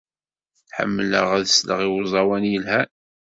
[0.75, 2.89] Ḥemmleɣ ad sleɣ i uẓawan yelhan.